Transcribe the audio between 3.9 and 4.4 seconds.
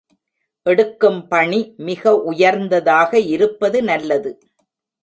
நல்லது.